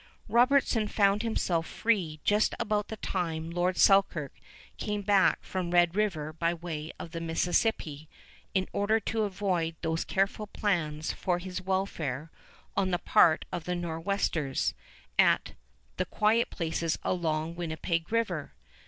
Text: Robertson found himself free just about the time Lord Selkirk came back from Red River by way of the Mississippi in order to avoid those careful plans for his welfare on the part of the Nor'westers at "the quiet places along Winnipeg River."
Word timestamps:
Robertson 0.27 0.87
found 0.87 1.21
himself 1.21 1.67
free 1.67 2.19
just 2.23 2.55
about 2.59 2.87
the 2.87 2.97
time 2.97 3.51
Lord 3.51 3.77
Selkirk 3.77 4.33
came 4.79 5.03
back 5.03 5.43
from 5.43 5.69
Red 5.69 5.95
River 5.95 6.33
by 6.33 6.55
way 6.55 6.91
of 6.97 7.11
the 7.11 7.21
Mississippi 7.21 8.09
in 8.55 8.67
order 8.73 8.99
to 8.99 9.21
avoid 9.25 9.75
those 9.83 10.03
careful 10.03 10.47
plans 10.47 11.13
for 11.13 11.37
his 11.37 11.61
welfare 11.61 12.31
on 12.75 12.89
the 12.89 12.97
part 12.97 13.45
of 13.51 13.65
the 13.65 13.75
Nor'westers 13.75 14.73
at 15.19 15.53
"the 15.97 16.05
quiet 16.05 16.49
places 16.49 16.97
along 17.03 17.53
Winnipeg 17.53 18.11
River." 18.11 18.53